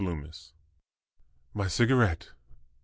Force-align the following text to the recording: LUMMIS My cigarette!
LUMMIS 0.03 0.51
My 1.53 1.67
cigarette! 1.67 2.29